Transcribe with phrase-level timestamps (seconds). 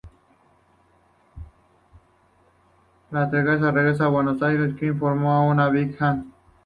[3.11, 3.77] Tras regresar
[4.07, 6.25] a Buenos Aires, Schifrin formó una "big band".